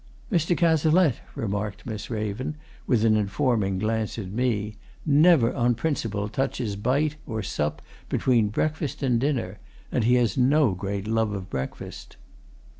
[0.31, 0.57] "Mr.
[0.57, 2.57] Cazalette," remarked Miss Raven,
[2.87, 9.03] with an informing glance at me, "never, on principle, touches bite or sup between breakfast
[9.03, 9.59] and dinner
[9.91, 12.17] and he has no great love of breakfast."